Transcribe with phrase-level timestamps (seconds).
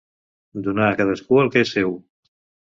[0.67, 1.95] Donar a cadascú el que és seu.